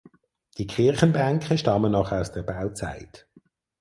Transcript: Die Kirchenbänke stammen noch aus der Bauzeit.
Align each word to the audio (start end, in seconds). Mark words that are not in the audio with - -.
Die 0.57 0.65
Kirchenbänke 0.65 1.59
stammen 1.59 1.91
noch 1.91 2.11
aus 2.11 2.31
der 2.31 2.41
Bauzeit. 2.41 3.27